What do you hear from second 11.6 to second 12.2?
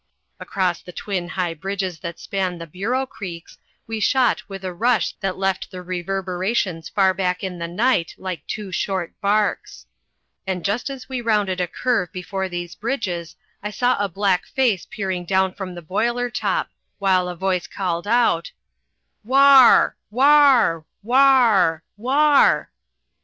a curve